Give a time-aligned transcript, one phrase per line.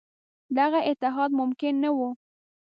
[0.57, 2.09] دغه اتحاد ممکن نه وو.